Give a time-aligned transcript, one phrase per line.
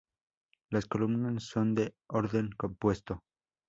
[0.71, 3.21] Las columnas son de orden compuesto.